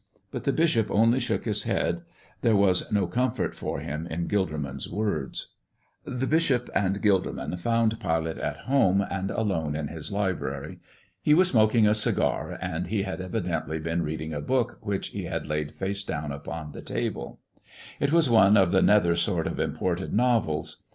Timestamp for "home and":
8.61-9.29